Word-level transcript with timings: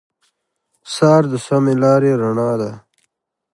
سهار 0.93 1.23
د 1.31 1.33
سمې 1.45 1.73
لارې 1.83 2.11
رڼا 2.21 2.51
ده. 2.61 2.71